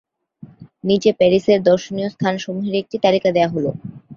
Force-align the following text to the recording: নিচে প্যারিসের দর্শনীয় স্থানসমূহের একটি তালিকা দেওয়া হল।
নিচে 0.83 1.09
প্যারিসের 1.19 1.59
দর্শনীয় 1.63 2.09
স্থানসমূহের 2.09 2.75
একটি 2.81 2.97
তালিকা 3.05 3.29
দেওয়া 3.31 3.53
হল। 3.53 3.65